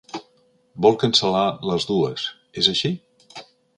Vol 0.85 0.95
cancel·lar 1.03 1.43
les 1.73 1.85
dues, 1.91 2.25
és 2.63 2.71
així? 2.73 2.91